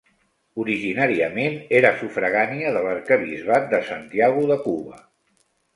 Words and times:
Originàriament 0.61 1.59
era 1.81 1.93
sufragània 2.01 2.73
de 2.79 2.83
l'arquebisbat 2.89 3.73
de 3.77 3.85
Santiago 3.93 4.49
de 4.55 4.63
Cuba. 4.67 5.03